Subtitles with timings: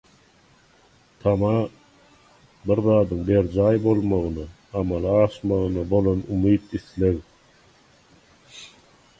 [1.23, 1.51] Tama-
[2.71, 4.47] Bir zadyň berjaý bolmagyna,
[4.81, 7.17] amala aşmagyna bolan umyt isleg.